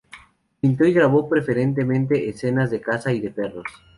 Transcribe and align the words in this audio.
Pintó 0.59 0.83
y 0.85 0.93
grabó 0.93 1.29
preferentemente 1.29 2.27
escenas 2.27 2.71
de 2.71 2.81
caza 2.81 3.13
y 3.13 3.19
de 3.21 3.29
perros. 3.29 3.65